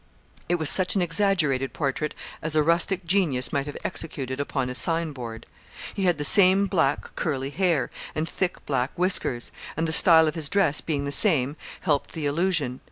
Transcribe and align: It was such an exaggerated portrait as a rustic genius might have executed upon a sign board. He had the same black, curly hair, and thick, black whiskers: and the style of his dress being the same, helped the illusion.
It 0.49 0.55
was 0.55 0.67
such 0.67 0.95
an 0.95 1.01
exaggerated 1.03 1.73
portrait 1.73 2.15
as 2.41 2.55
a 2.55 2.63
rustic 2.63 3.05
genius 3.05 3.53
might 3.53 3.67
have 3.67 3.77
executed 3.83 4.39
upon 4.39 4.67
a 4.67 4.73
sign 4.73 5.11
board. 5.11 5.45
He 5.93 6.05
had 6.05 6.17
the 6.17 6.23
same 6.25 6.65
black, 6.65 7.15
curly 7.15 7.51
hair, 7.51 7.91
and 8.15 8.27
thick, 8.27 8.65
black 8.65 8.89
whiskers: 8.97 9.51
and 9.77 9.87
the 9.87 9.93
style 9.93 10.27
of 10.27 10.33
his 10.33 10.49
dress 10.49 10.81
being 10.81 11.05
the 11.05 11.11
same, 11.11 11.55
helped 11.81 12.13
the 12.13 12.25
illusion. 12.25 12.79